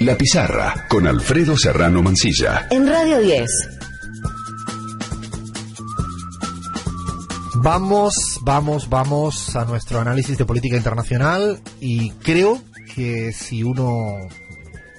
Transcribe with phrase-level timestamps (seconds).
[0.00, 2.66] La Pizarra con Alfredo Serrano Mancilla.
[2.70, 3.48] En Radio 10.
[7.56, 12.60] Vamos, vamos, vamos a nuestro análisis de política internacional y creo
[12.94, 14.16] que si uno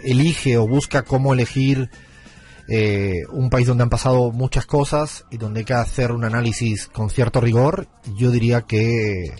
[0.03, 1.89] elige o busca cómo elegir
[2.67, 6.87] eh, un país donde han pasado muchas cosas y donde hay que hacer un análisis
[6.87, 9.35] con cierto rigor, yo diría que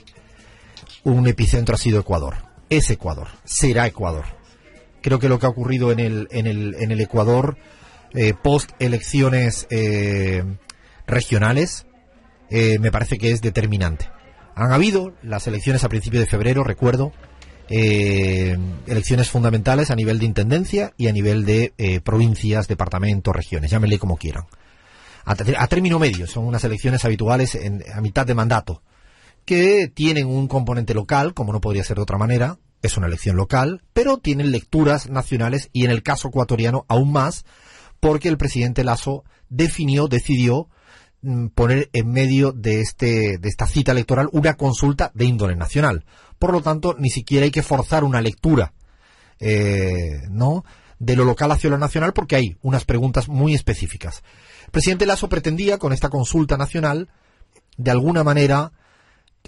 [1.03, 2.35] un epicentro ha sido Ecuador.
[2.69, 4.34] Es Ecuador, será Ecuador.
[5.05, 7.59] Creo que lo que ha ocurrido en el, en el, en el Ecuador
[8.15, 10.43] eh, post elecciones eh,
[11.05, 11.85] regionales
[12.49, 14.09] eh, me parece que es determinante.
[14.55, 17.11] Han habido las elecciones a principios de febrero, recuerdo,
[17.69, 18.57] eh,
[18.87, 23.99] elecciones fundamentales a nivel de intendencia y a nivel de eh, provincias, departamentos, regiones, llámenle
[23.99, 24.45] como quieran.
[25.23, 28.81] A, a término medio, son unas elecciones habituales en, a mitad de mandato,
[29.45, 33.35] que tienen un componente local, como no podría ser de otra manera, es una elección
[33.35, 37.45] local, pero tienen lecturas nacionales y en el caso ecuatoriano aún más,
[37.99, 40.69] porque el presidente Lazo definió, decidió
[41.21, 46.05] mm, poner en medio de este de esta cita electoral una consulta de índole nacional.
[46.39, 48.73] Por lo tanto, ni siquiera hay que forzar una lectura,
[49.39, 50.65] eh, ¿no?
[50.99, 54.23] De lo local hacia lo nacional, porque hay unas preguntas muy específicas.
[54.65, 57.09] El presidente Lazo pretendía, con esta consulta nacional,
[57.77, 58.71] de alguna manera,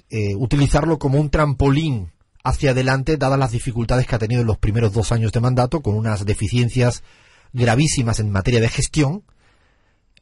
[0.09, 2.11] eh, utilizarlo como un trampolín
[2.47, 5.81] hacia adelante, dadas las dificultades que ha tenido en los primeros dos años de mandato,
[5.81, 7.03] con unas deficiencias
[7.51, 9.23] gravísimas en materia de gestión.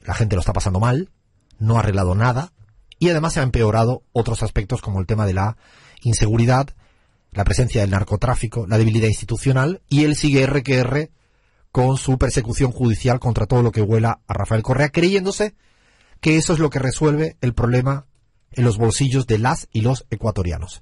[0.01, 1.11] La gente lo está pasando mal,
[1.59, 2.51] no ha arreglado nada,
[2.97, 5.57] y además se ha empeorado otros aspectos como el tema de la
[6.01, 6.69] inseguridad,
[7.31, 11.11] la presencia del narcotráfico, la debilidad institucional, y él sigue R que R
[11.71, 15.53] con su persecución judicial contra todo lo que huela a Rafael Correa, creyéndose
[16.21, 18.07] que eso es lo que resuelve el problema
[18.51, 20.81] en los bolsillos de las y los ecuatorianos.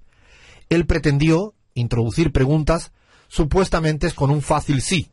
[0.73, 2.91] Él pretendió introducir preguntas
[3.27, 5.09] supuestamente con un fácil sí,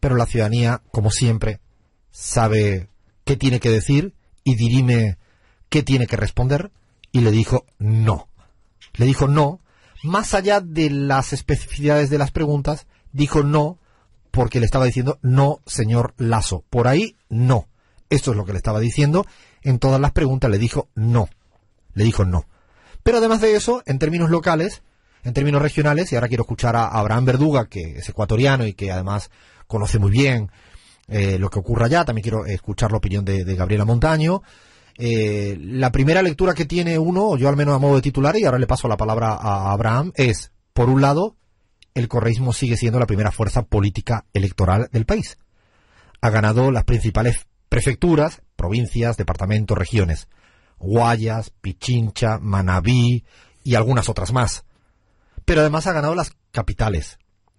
[0.00, 1.60] pero la ciudadanía, como siempre,
[2.10, 2.88] sabe
[3.24, 5.18] qué tiene que decir y dirime
[5.68, 6.72] qué tiene que responder,
[7.12, 8.28] y le dijo no.
[8.94, 9.60] Le dijo no,
[10.02, 13.78] más allá de las especificidades de las preguntas, dijo no
[14.30, 16.64] porque le estaba diciendo no, señor Lazo.
[16.70, 17.68] Por ahí, no.
[18.10, 19.26] Esto es lo que le estaba diciendo.
[19.62, 21.28] En todas las preguntas le dijo no.
[21.94, 22.46] Le dijo no.
[23.08, 24.82] Pero además de eso, en términos locales,
[25.24, 28.92] en términos regionales, y ahora quiero escuchar a Abraham Verduga, que es ecuatoriano y que
[28.92, 29.30] además
[29.66, 30.50] conoce muy bien
[31.06, 34.42] eh, lo que ocurre allá, también quiero escuchar la opinión de, Gabriela Montaño.
[34.98, 38.44] Eh, la primera lectura que tiene uno, yo al menos a modo de titular, y
[38.44, 41.34] ahora le paso la palabra a Abraham, es, por un lado,
[41.94, 45.38] el correísmo sigue siendo la primera fuerza política electoral del país.
[46.20, 50.28] Ha ganado las principales prefecturas, provincias, departamentos, regiones.
[50.78, 53.24] Guayas, Pichincha, Manabí
[53.64, 54.64] y algunas otras más.
[55.44, 57.18] Pero además ha ganado las capitales,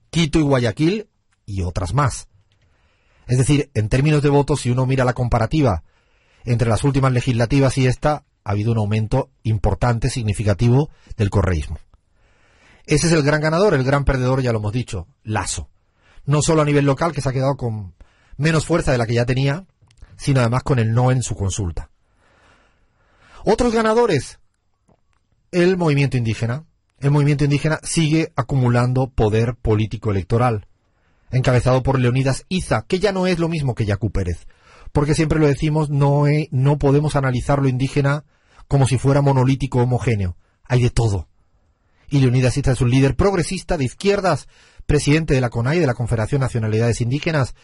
[0.10, 1.10] Quito y Guayaquil
[1.46, 2.28] y otras más.
[3.28, 5.84] Es decir, en términos de votos, si uno mira la comparativa
[6.46, 11.78] entre las últimas legislativas y esta, ha habido un aumento importante, significativo del correísmo.
[12.86, 15.70] Ese es el gran ganador, el gran perdedor, ya lo hemos dicho, Lazo.
[16.26, 17.94] No solo a nivel local, que se ha quedado con
[18.38, 19.68] menos fuerza de la que ya tenía,
[20.18, 21.89] sino además con el no en su consulta.
[23.52, 24.38] Otros ganadores,
[25.52, 26.66] el movimiento indígena.
[27.00, 30.68] El movimiento indígena sigue acumulando poder político electoral,
[31.32, 34.46] encabezado por Leonidas Iza, que ya no es lo mismo que Yacu Pérez,
[34.92, 38.24] porque siempre lo decimos, no, no podemos analizar lo indígena
[38.68, 40.38] como si fuera monolítico homogéneo.
[40.66, 41.28] Hay de todo.
[42.08, 44.48] Y Leonidas Iza es un líder progresista de izquierdas,
[44.86, 47.56] presidente de la CONAI, de la Confederación Nacionalidades Indígenas,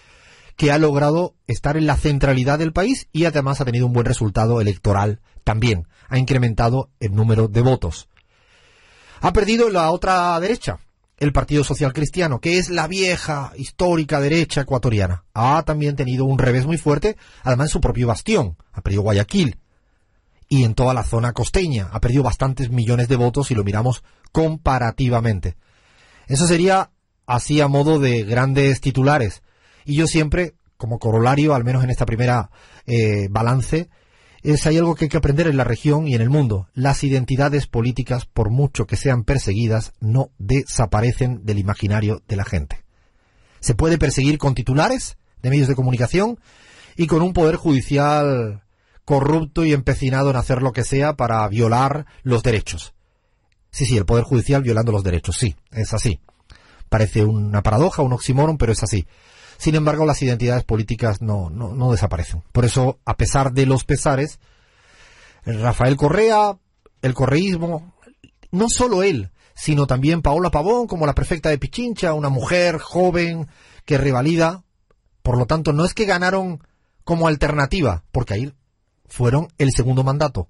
[0.56, 4.06] que ha logrado estar en la centralidad del país y además ha tenido un buen
[4.06, 5.88] resultado electoral también.
[6.08, 8.08] Ha incrementado el número de votos.
[9.22, 10.80] Ha perdido la otra derecha,
[11.18, 15.24] el Partido Social Cristiano, que es la vieja, histórica derecha ecuatoriana.
[15.34, 18.58] Ha también tenido un revés muy fuerte, además en su propio bastión.
[18.74, 19.60] Ha perdido Guayaquil.
[20.48, 21.90] Y en toda la zona costeña.
[21.92, 25.56] Ha perdido bastantes millones de votos si lo miramos comparativamente.
[26.28, 26.92] Eso sería
[27.26, 29.42] así a modo de grandes titulares.
[29.86, 32.50] Y yo siempre, como corolario, al menos en esta primera
[32.86, 33.90] eh, balance,
[34.44, 36.68] es hay algo que hay que aprender en la región y en el mundo.
[36.74, 42.84] Las identidades políticas, por mucho que sean perseguidas, no desaparecen del imaginario de la gente.
[43.60, 46.40] Se puede perseguir con titulares de medios de comunicación
[46.96, 48.64] y con un poder judicial
[49.06, 52.94] corrupto y empecinado en hacer lo que sea para violar los derechos.
[53.70, 56.22] Sí, sí, el Poder Judicial violando los derechos, sí, es así.
[56.88, 59.06] Parece una paradoja, un oxímoron, pero es así.
[59.58, 62.44] Sin embargo, las identidades políticas no, no, no desaparecen.
[62.52, 64.40] Por eso, a pesar de los pesares,
[65.46, 66.58] Rafael Correa,
[67.02, 67.94] el correísmo,
[68.52, 73.48] no solo él, sino también Paola Pavón como la prefecta de Pichincha, una mujer joven
[73.86, 74.64] que revalida.
[75.22, 76.62] Por lo tanto, no es que ganaron
[77.04, 78.54] como alternativa, porque ahí
[79.08, 80.50] fueron el segundo mandato.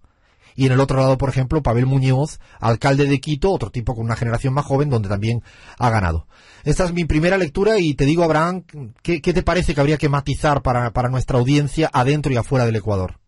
[0.56, 4.06] Y en el otro lado, por ejemplo, Pavel Muñoz, alcalde de Quito, otro tipo con
[4.06, 5.42] una generación más joven, donde también
[5.78, 6.28] ha ganado.
[6.64, 8.64] Esta es mi primera lectura y te digo, Abraham,
[9.04, 12.78] ¿qué, te parece que habría que matizar para, para nuestra audiencia adentro y afuera del
[12.78, 13.20] Ecuador?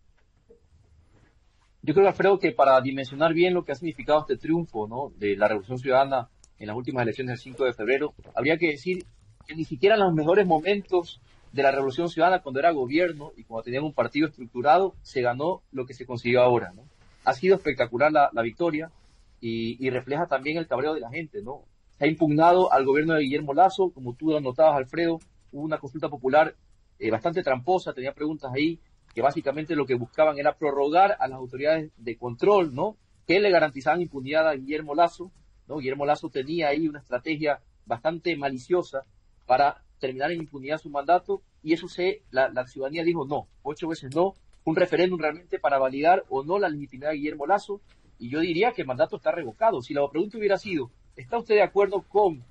[1.82, 5.12] Yo creo, Alfredo, que para dimensionar bien lo que ha significado este triunfo ¿no?
[5.18, 6.28] de la Revolución Ciudadana
[6.58, 9.04] en las últimas elecciones del 5 de febrero, habría que decir
[9.46, 11.20] que ni siquiera en los mejores momentos
[11.52, 15.62] de la Revolución Ciudadana, cuando era gobierno y cuando tenían un partido estructurado, se ganó
[15.70, 16.72] lo que se consiguió ahora.
[16.74, 16.82] ¿no?
[17.28, 18.90] Ha sido espectacular la, victoria
[19.38, 21.64] y, refleja también el cabreo de la gente, ¿no?
[21.98, 25.18] Se ha impugnado al gobierno de Guillermo Lazo, como tú lo notabas, Alfredo,
[25.52, 26.54] hubo una consulta popular
[26.98, 28.80] eh, bastante tramposa, tenía preguntas ahí
[29.14, 32.96] que básicamente lo que buscaban era prorrogar a las autoridades de control, ¿no?
[33.26, 35.30] Que le garantizaban impunidad a Guillermo Lazo,
[35.66, 35.76] ¿no?
[35.78, 39.02] Guillermo Lazo tenía ahí una estrategia bastante maliciosa
[39.44, 43.86] para terminar en impunidad su mandato y eso se, la, la ciudadanía dijo no, ocho
[43.88, 44.32] veces no,
[44.64, 47.80] un referéndum realmente para validar o no la legitimidad de Guillermo Lazo,
[48.18, 49.80] y yo diría que el mandato está revocado.
[49.80, 52.42] Si la pregunta hubiera sido, ¿está usted de acuerdo con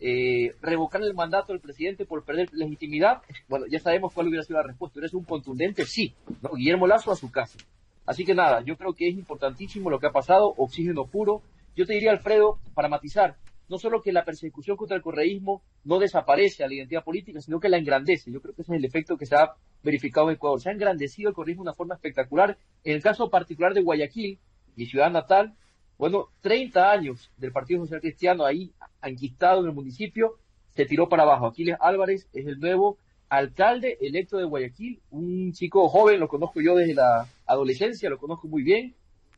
[0.00, 3.22] eh, revocar el mandato del presidente por perder legitimidad?
[3.48, 4.98] Bueno, ya sabemos cuál hubiera sido la respuesta.
[4.98, 6.50] Hubiera sido un contundente sí, ¿no?
[6.54, 7.58] Guillermo Lazo a su casa.
[8.06, 11.40] Así que nada, yo creo que es importantísimo lo que ha pasado, oxígeno puro.
[11.74, 13.36] Yo te diría, Alfredo, para matizar,
[13.68, 17.58] no solo que la persecución contra el correísmo no desaparece a la identidad política, sino
[17.58, 18.30] que la engrandece.
[18.30, 20.60] Yo creo que ese es el efecto que se ha verificado en Ecuador.
[20.60, 22.58] Se ha engrandecido el correísmo de una forma espectacular.
[22.82, 24.38] En el caso particular de Guayaquil,
[24.74, 25.54] mi ciudad natal,
[25.98, 28.72] bueno, 30 años del Partido Social Cristiano ahí
[29.02, 30.38] enquistado en el municipio,
[30.74, 31.46] se tiró para abajo.
[31.46, 32.98] Aquiles Álvarez es el nuevo
[33.28, 38.48] alcalde electo de Guayaquil, un chico joven, lo conozco yo desde la adolescencia, lo conozco
[38.48, 38.94] muy bien,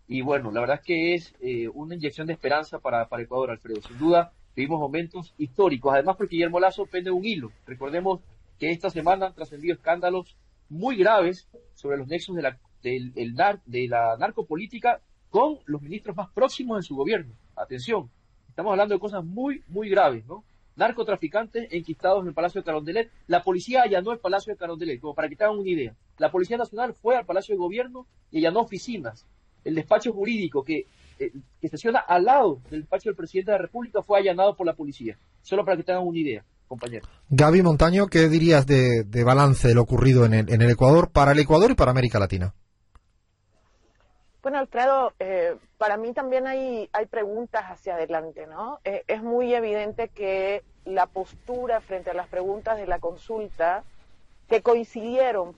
[0.08, 3.50] y bueno, la verdad es que es eh, una inyección de esperanza para, para Ecuador,
[3.50, 3.81] Alfredo.
[3.82, 5.92] Sin duda, vivimos momentos históricos.
[5.92, 7.50] Además, porque Guillermo Lazo pende un hilo.
[7.66, 8.20] Recordemos
[8.58, 10.37] que esta semana han trascendido escándalos
[10.69, 15.00] muy graves sobre los nexos de la, del, de la narcopolítica
[15.31, 17.35] con los ministros más próximos de su gobierno.
[17.55, 18.11] Atención,
[18.49, 20.44] estamos hablando de cosas muy, muy graves, ¿no?
[20.76, 23.11] Narcotraficantes enquistados en el Palacio de Carondelet.
[23.26, 25.94] La policía allanó el Palacio de Carondelet, como para que tengan una idea.
[26.19, 29.26] La Policía Nacional fue al Palacio de Gobierno y allanó oficinas
[29.67, 30.87] el despacho jurídico que,
[31.19, 34.64] eh, que estaciona al lado del despacho del presidente de la República fue allanado por
[34.64, 35.19] la policía.
[35.43, 37.06] Solo para que tengan una idea, compañero.
[37.28, 41.32] Gaby Montaño, ¿qué dirías de, balance de lo ocurrido en el, en el, Ecuador, para
[41.32, 42.54] el Ecuador y para América Latina?
[44.42, 48.78] Bueno, Alfredo, eh, para mí también hay, hay preguntas hacia adelante, ¿no?
[48.84, 53.82] Eh, es muy evidente que la postura frente a las preguntas de la consulta,
[54.48, 55.54] que coincidieron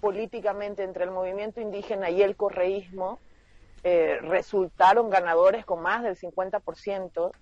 [0.00, 3.18] políticamente entre el movimiento indígena y el correísmo,
[3.84, 7.32] eh, resultaron ganadores con más del 50%,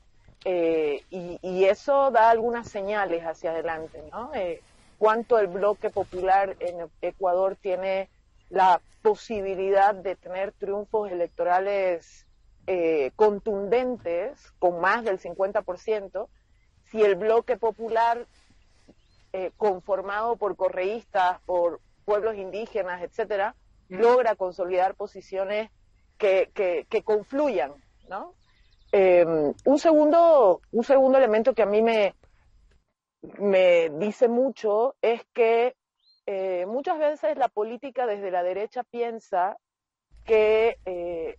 [0.45, 4.31] eh, y, eso da algunas señales hacia adelante, ¿no?
[4.35, 4.63] Eh,
[4.99, 8.09] cuánto el bloque popular en Ecuador tiene
[8.49, 12.27] la posibilidad de tener triunfos electorales
[13.17, 16.29] contundentes con más del 50%,
[16.85, 18.27] si el bloque popular
[19.57, 23.57] conformado por correístas, por pueblos indígenas, etcétera,
[23.89, 25.71] logra consolidar posiciones
[26.17, 27.73] que, confluyan,
[28.09, 28.35] ¿no?
[28.93, 29.25] Eh,
[29.65, 32.15] un, segundo, un segundo elemento que a mí me,
[33.39, 35.77] me dice mucho es que
[36.27, 39.57] eh, muchas veces la política desde la derecha piensa
[40.25, 41.37] que eh,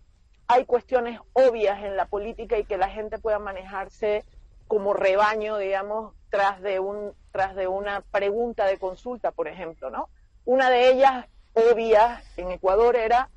[0.48, 4.24] hay cuestiones obvias en la política y que la gente pueda manejarse
[4.68, 10.10] como rebaño, digamos, tras de un tras de una pregunta de consulta, por ejemplo, ¿no?
[10.44, 13.30] Una de ellas obvias en Ecuador era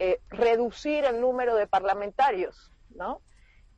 [0.00, 3.20] eh, reducir el número de parlamentarios, ¿no?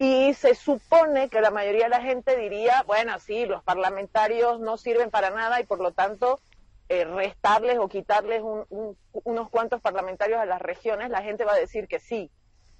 [0.02, 4.78] Y se supone que la mayoría de la gente diría, bueno, sí, los parlamentarios no
[4.78, 6.40] sirven para nada y por lo tanto
[6.88, 11.86] eh, restarles o quitarles unos cuantos parlamentarios a las regiones, la gente va a decir
[11.86, 12.30] que sí.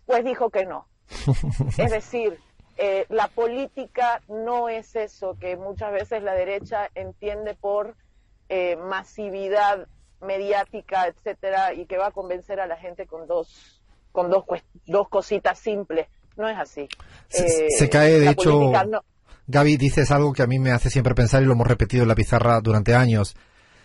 [0.06, 0.88] Pues dijo que no.
[1.76, 2.38] es decir,
[2.78, 7.96] eh, la política no es eso que muchas veces la derecha entiende por
[8.78, 9.86] masividad
[10.22, 14.44] mediática, etcétera, y que va a convencer a la gente con dos, con dos,
[14.86, 16.08] dos cositas simples.
[16.37, 16.88] No es así.
[17.28, 18.72] Se, cae, de hecho,
[19.46, 22.08] Gaby, dices algo que a mí me hace siempre pensar y lo hemos repetido en
[22.08, 23.34] la pizarra durante años.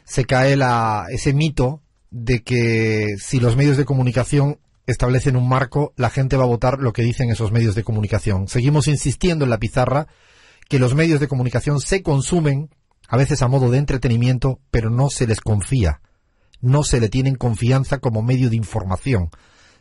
[0.04, 5.94] Se cae la, ese mito de que si los medios de comunicación establecen un marco,
[5.96, 8.48] la gente va a votar lo que dicen esos medios de comunicación.
[8.48, 10.08] Seguimos insistiendo en la pizarra
[10.70, 12.70] que los medios de comunicación se consumen,
[13.08, 16.02] a veces a modo de entretenimiento, pero no se les confía.
[16.62, 19.30] No se le tienen confianza como medio de información.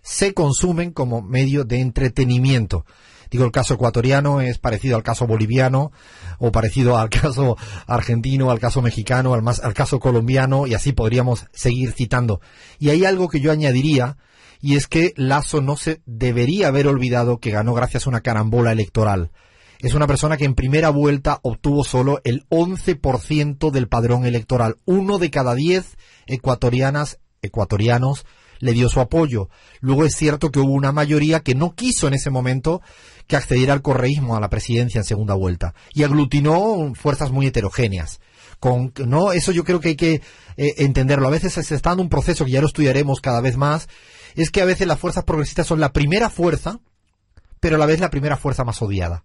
[0.04, 2.84] Se consumen como medio de entretenimiento.
[3.30, 5.92] Digo, el caso ecuatoriano es parecido al caso boliviano,
[6.38, 7.56] o parecido al caso
[7.86, 12.42] argentino, al caso mexicano, al, más, al caso colombiano, y así podríamos seguir citando.
[12.78, 14.18] Y hay algo que yo añadiría,
[14.60, 18.72] y es que Lazo no se debería haber olvidado que ganó gracias a una carambola
[18.72, 19.30] electoral.
[19.78, 24.76] Es una persona que en primera vuelta obtuvo solo el 11% del padrón electoral.
[24.84, 25.96] Uno de cada diez
[26.26, 28.26] ecuatorianas, ecuatorianos
[28.58, 29.48] le dio su apoyo.
[29.80, 32.82] Luego es cierto que hubo una mayoría que no quiso en ese momento
[33.26, 38.20] que accediera al correísmo a la presidencia en segunda vuelta y aglutinó fuerzas muy heterogéneas.
[38.60, 40.22] Con, no, eso yo creo que hay que
[40.56, 41.26] eh, entenderlo.
[41.26, 43.88] A veces se está dando un proceso que ya lo estudiaremos cada vez más.
[44.34, 46.80] Es que a veces las fuerzas progresistas son la primera fuerza,
[47.60, 49.24] pero a la vez la primera fuerza más odiada.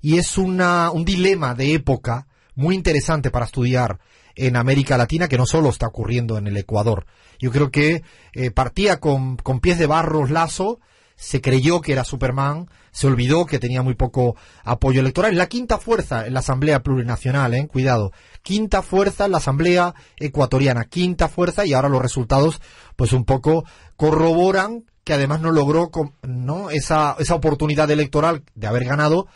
[0.00, 3.98] Y es una, un dilema de época muy interesante para estudiar
[4.34, 7.06] en América Latina que no solo está ocurriendo en el Ecuador.
[7.38, 8.02] Yo creo que
[8.32, 10.80] eh, partía con, con pies de barros Lazo,
[11.16, 15.36] se creyó que era Superman, se olvidó que tenía muy poco apoyo electoral.
[15.36, 20.86] La quinta fuerza en la Asamblea Plurinacional, eh, cuidado, quinta fuerza en la Asamblea Ecuatoriana,
[20.86, 22.60] quinta fuerza y ahora los resultados
[22.96, 23.64] pues un poco
[23.96, 25.90] corroboran que además no logró
[26.22, 29.26] no esa, esa oportunidad electoral de haber ganado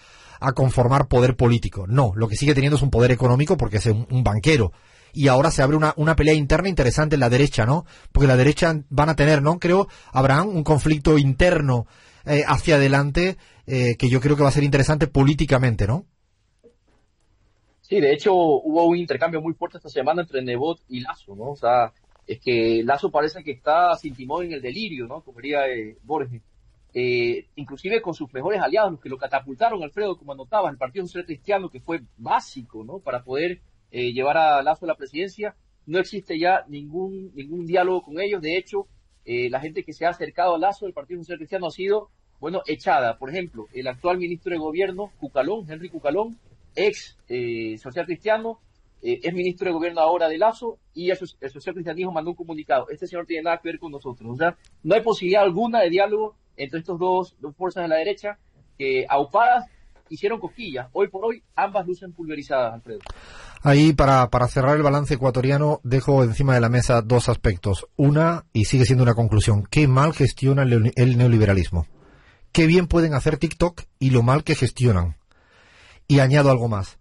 [0.46, 1.86] a conformar poder político.
[1.86, 4.72] No, lo que sigue teniendo es un poder económico porque es un, banquero.
[5.12, 7.86] Y ahora se abre una, una pelea interna interesante en la derecha, ¿no?
[8.10, 9.58] Porque la derecha van a tener, ¿no?
[9.58, 11.86] Creo, Abraham, un conflicto interno
[12.26, 13.36] eh, hacia adelante
[13.66, 16.06] eh, que yo creo que va a ser interesante políticamente, ¿no?
[17.80, 21.50] Sí, de hecho hubo un intercambio muy fuerte esta semana entre Nebot y Lazo, ¿no?
[21.50, 21.92] O sea,
[22.26, 25.20] es que Lazo parece que está sin timón en el delirio, ¿no?
[25.20, 26.42] Como diría eh, Borges.
[26.96, 31.04] Eh, inclusive con sus mejores aliados, los que lo catapultaron, Alfredo, como anotaba, el Partido
[31.06, 33.00] Social Cristiano, que fue básico, ¿no?
[33.00, 33.60] Para poder
[33.90, 38.40] eh, llevar a Lazo a la presidencia, no existe ya ningún, ningún diálogo con ellos.
[38.40, 38.86] De hecho,
[39.24, 42.10] eh, la gente que se ha acercado a Lazo del Partido Social Cristiano ha sido,
[42.38, 43.18] bueno, echada.
[43.18, 46.38] Por ejemplo, el actual ministro de Gobierno, Cucalón, Henry Cucalón,
[46.76, 47.16] ex
[47.82, 48.60] social cristiano,
[49.02, 52.86] es ministro de Gobierno ahora de Lazo y el social cristianismo mandó un comunicado.
[52.88, 54.30] Este señor tiene nada que ver con nosotros.
[54.32, 57.96] O sea, no hay posibilidad alguna de diálogo entre estos dos, dos fuerzas de la
[57.96, 58.38] derecha
[58.78, 59.66] que aupadas
[60.08, 60.88] hicieron cosquillas.
[60.92, 63.00] Hoy por hoy ambas lucen pulverizadas, Alfredo.
[63.62, 67.87] Ahí, para, para cerrar el balance ecuatoriano, dejo encima de la mesa dos aspectos.
[67.96, 71.87] Una, y sigue siendo una conclusión, qué mal gestiona el neoliberalismo.
[72.52, 75.16] Qué bien pueden hacer TikTok y lo mal que gestionan.
[76.06, 76.99] Y añado algo más,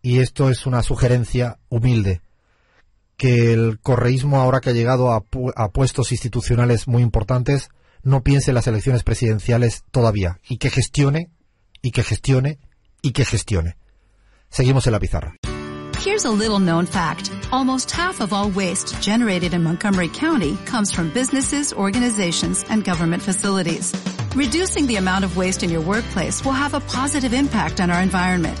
[0.00, 2.22] y esto es una sugerencia humilde,
[3.16, 5.24] que el correísmo ahora que ha llegado a,
[5.56, 7.68] a puestos institucionales muy importantes,
[8.04, 11.30] no piense en las elecciones presidenciales todavía y que gestione
[11.82, 12.58] y que gestione
[13.02, 13.76] y que gestione.
[14.50, 15.34] Seguimos en la pizarra.
[16.04, 17.30] Here's a little known fact.
[17.50, 23.22] Almost half of all waste generated in Montgomery County comes from businesses, organizations, and government
[23.22, 23.94] facilities.
[24.36, 28.02] Reducing the amount of waste in your workplace will have a positive impact on our
[28.02, 28.60] environment.